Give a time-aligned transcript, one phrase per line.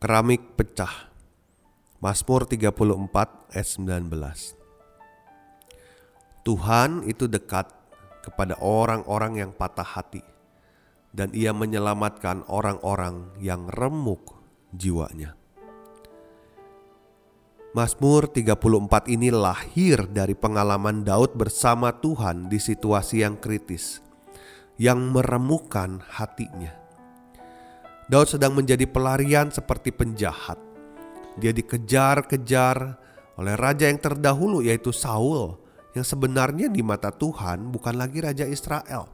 [0.00, 1.12] Keramik pecah.
[2.00, 4.56] Mazmur 34 ayat 19.
[6.40, 7.68] Tuhan itu dekat
[8.24, 10.24] kepada orang-orang yang patah hati
[11.12, 14.40] dan ia menyelamatkan orang-orang yang remuk
[14.72, 15.36] jiwanya.
[17.76, 24.00] Mazmur 34 ini lahir dari pengalaman Daud bersama Tuhan di situasi yang kritis
[24.80, 26.80] yang meremukkan hatinya.
[28.10, 30.58] Daud sedang menjadi pelarian seperti penjahat.
[31.38, 32.76] Dia dikejar-kejar
[33.38, 35.54] oleh raja yang terdahulu yaitu Saul
[35.94, 39.06] yang sebenarnya di mata Tuhan bukan lagi raja Israel.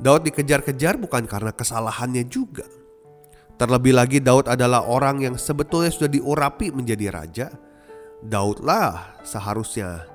[0.00, 2.64] Daud dikejar-kejar bukan karena kesalahannya juga.
[3.60, 7.46] Terlebih lagi Daud adalah orang yang sebetulnya sudah diurapi menjadi raja.
[8.24, 10.08] Daudlah seharusnya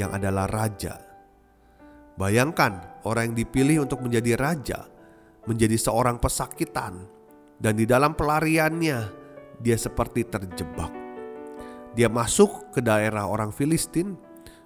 [0.00, 0.96] yang adalah raja.
[2.16, 4.93] Bayangkan orang yang dipilih untuk menjadi raja
[5.44, 7.04] menjadi seorang pesakitan,
[7.60, 8.98] dan di dalam pelariannya
[9.60, 10.92] dia seperti terjebak.
[11.94, 14.18] Dia masuk ke daerah orang Filistin,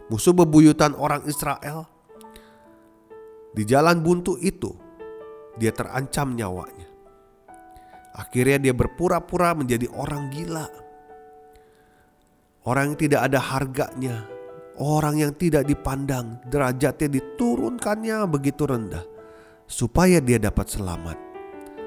[0.08, 1.84] musuh bebuyutan orang Israel.
[3.52, 4.72] Di jalan buntu itu,
[5.60, 6.88] dia terancam nyawanya.
[8.16, 10.66] Akhirnya dia berpura-pura menjadi orang gila.
[12.64, 14.16] Orang yang tidak ada harganya,
[14.80, 19.17] orang yang tidak dipandang, derajatnya diturunkannya begitu rendah
[19.68, 21.20] supaya dia dapat selamat.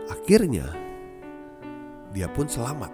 [0.08, 0.69] Akhirnya
[2.14, 2.94] dia pun selamat.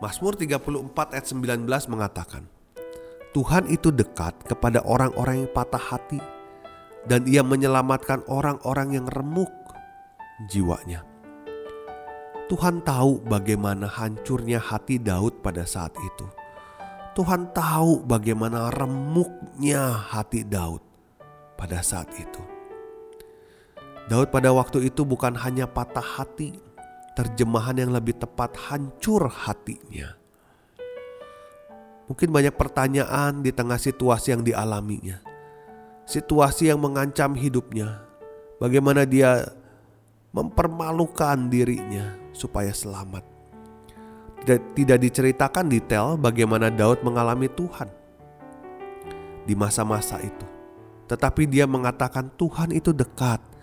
[0.00, 2.48] Mazmur 34 ayat 19 mengatakan,
[3.36, 6.20] Tuhan itu dekat kepada orang-orang yang patah hati
[7.04, 9.52] dan ia menyelamatkan orang-orang yang remuk
[10.48, 11.04] jiwanya.
[12.48, 16.26] Tuhan tahu bagaimana hancurnya hati Daud pada saat itu.
[17.16, 20.84] Tuhan tahu bagaimana remuknya hati Daud
[21.56, 22.55] pada saat itu.
[24.06, 26.54] Daud pada waktu itu bukan hanya patah hati,
[27.18, 30.14] terjemahan yang lebih tepat hancur hatinya.
[32.06, 35.18] Mungkin banyak pertanyaan di tengah situasi yang dialaminya.
[36.06, 37.98] Situasi yang mengancam hidupnya.
[38.62, 39.42] Bagaimana dia
[40.30, 43.26] mempermalukan dirinya supaya selamat.
[44.38, 47.90] Tidak, tidak diceritakan detail bagaimana Daud mengalami Tuhan
[49.42, 50.46] di masa-masa itu.
[51.10, 53.55] Tetapi dia mengatakan Tuhan itu dekat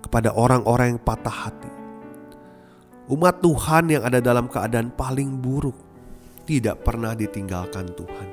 [0.00, 1.72] kepada orang-orang yang patah hati.
[3.10, 5.74] Umat Tuhan yang ada dalam keadaan paling buruk
[6.46, 8.28] tidak pernah ditinggalkan Tuhan.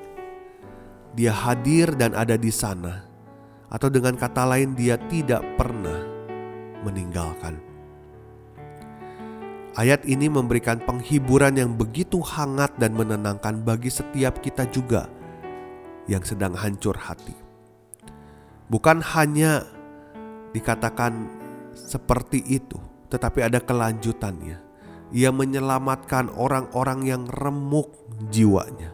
[1.17, 3.01] Dia hadir dan ada di sana,
[3.73, 5.97] atau dengan kata lain, dia tidak pernah
[6.85, 7.57] meninggalkan.
[9.77, 15.05] Ayat ini memberikan penghiburan yang begitu hangat dan menenangkan bagi setiap kita juga
[16.09, 17.37] yang sedang hancur hati.
[18.73, 19.69] Bukan hanya
[20.49, 21.36] dikatakan
[21.77, 22.81] seperti itu,
[23.13, 24.57] tetapi ada kelanjutannya.
[25.15, 27.95] Ia menyelamatkan orang-orang yang remuk
[28.27, 28.91] jiwanya.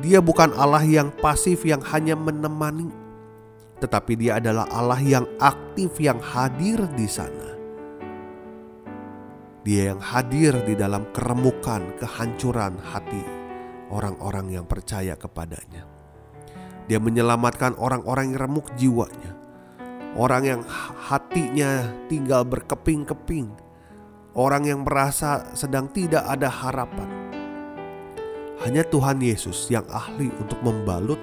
[0.00, 2.88] Dia bukan Allah yang pasif yang hanya menemani,
[3.82, 7.52] tetapi Dia adalah Allah yang aktif yang hadir di sana.
[9.66, 13.24] Dia yang hadir di dalam keremukan, kehancuran hati
[13.92, 15.84] orang-orang yang percaya kepadanya.
[16.86, 19.35] Dia menyelamatkan orang-orang yang remuk jiwanya
[20.16, 20.62] orang yang
[21.06, 23.52] hatinya tinggal berkeping-keping,
[24.32, 27.08] orang yang merasa sedang tidak ada harapan.
[28.64, 31.20] Hanya Tuhan Yesus yang ahli untuk membalut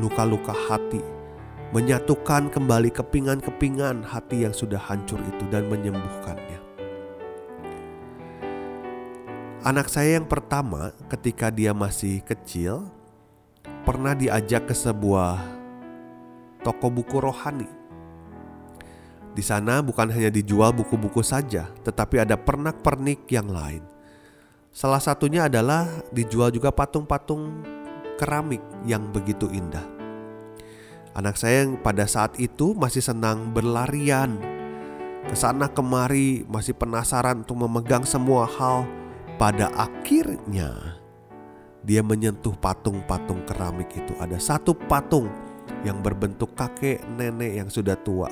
[0.00, 1.04] luka-luka hati,
[1.76, 6.64] menyatukan kembali kepingan-kepingan hati yang sudah hancur itu dan menyembuhkannya.
[9.62, 12.88] Anak saya yang pertama, ketika dia masih kecil,
[13.86, 15.38] pernah diajak ke sebuah
[16.66, 17.81] toko buku rohani
[19.32, 23.80] di sana bukan hanya dijual buku-buku saja, tetapi ada pernak-pernik yang lain.
[24.72, 27.64] Salah satunya adalah dijual juga patung-patung
[28.20, 29.84] keramik yang begitu indah.
[31.12, 34.40] Anak saya yang pada saat itu masih senang berlarian
[35.28, 38.88] ke sana kemari, masih penasaran untuk memegang semua hal.
[39.36, 41.02] Pada akhirnya
[41.84, 44.14] dia menyentuh patung-patung keramik itu.
[44.20, 45.28] Ada satu patung
[45.82, 48.30] yang berbentuk kakek nenek yang sudah tua,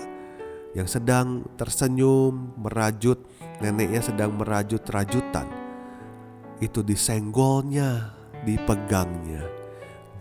[0.71, 3.19] yang sedang tersenyum, merajut,
[3.59, 5.49] neneknya sedang merajut rajutan.
[6.63, 8.15] Itu disenggolnya,
[8.47, 9.49] dipegangnya,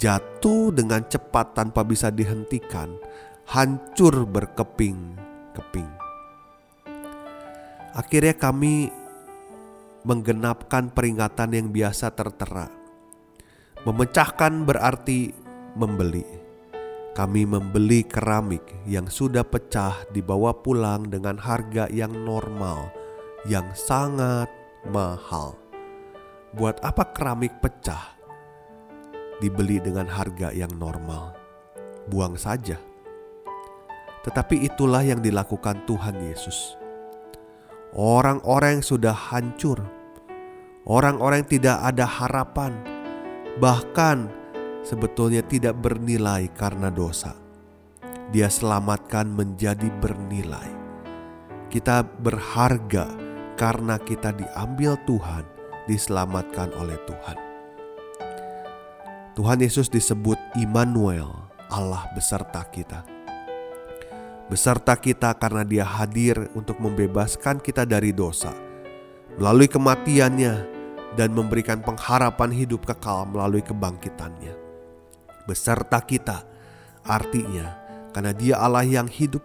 [0.01, 2.97] jatuh dengan cepat tanpa bisa dihentikan,
[3.45, 5.91] hancur berkeping-keping.
[7.93, 8.89] Akhirnya kami
[10.07, 12.71] menggenapkan peringatan yang biasa tertera.
[13.83, 15.35] Memecahkan berarti
[15.75, 16.38] membeli.
[17.19, 22.95] Kami membeli keramik yang sudah pecah dibawa pulang dengan harga yang normal,
[23.43, 24.47] yang sangat
[24.87, 25.59] mahal.
[26.55, 28.15] Buat apa keramik pecah?
[29.43, 31.35] Dibeli dengan harga yang normal.
[32.07, 32.79] Buang saja.
[34.23, 36.79] Tetapi itulah yang dilakukan Tuhan Yesus
[37.93, 39.81] orang-orang yang sudah hancur,
[40.85, 42.71] orang-orang yang tidak ada harapan,
[43.57, 44.29] bahkan
[44.85, 47.35] sebetulnya tidak bernilai karena dosa.
[48.29, 50.69] Dia selamatkan menjadi bernilai.
[51.69, 53.09] Kita berharga
[53.57, 55.45] karena kita diambil Tuhan,
[55.89, 57.37] diselamatkan oleh Tuhan.
[59.33, 61.29] Tuhan Yesus disebut Immanuel,
[61.69, 63.19] Allah beserta kita
[64.49, 68.51] beserta kita karena Dia hadir untuk membebaskan kita dari dosa
[69.37, 70.53] melalui kematiannya
[71.15, 74.68] dan memberikan pengharapan hidup kekal melalui kebangkitannya.
[75.49, 76.45] Beserta kita
[77.01, 77.73] artinya
[78.13, 79.41] karena Dia Allah yang hidup,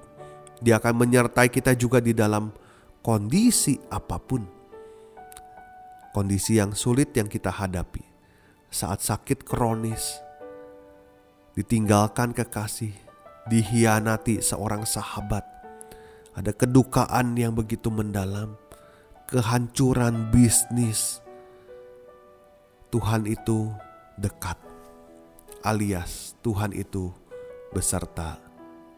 [0.61, 2.53] Dia akan menyertai kita juga di dalam
[3.01, 4.45] kondisi apa pun.
[6.13, 8.05] Kondisi yang sulit yang kita hadapi
[8.69, 10.21] saat sakit kronis,
[11.57, 12.93] ditinggalkan kekasih,
[13.47, 15.47] dihianati seorang sahabat.
[16.35, 18.59] Ada kedukaan yang begitu mendalam,
[19.31, 21.23] kehancuran bisnis.
[22.91, 23.71] Tuhan itu
[24.19, 24.59] dekat,
[25.65, 27.09] alias Tuhan itu
[27.73, 28.37] beserta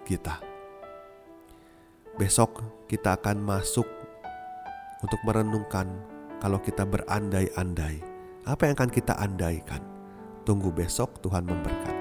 [0.03, 0.43] kita.
[2.19, 2.59] Besok
[2.91, 3.87] kita akan masuk
[4.99, 5.87] untuk merenungkan
[6.43, 8.03] kalau kita berandai-andai.
[8.43, 9.79] Apa yang akan kita andaikan?
[10.43, 11.95] Tunggu besok Tuhan memberkati.